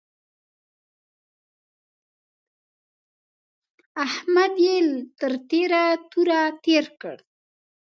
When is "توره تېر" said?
6.11-6.85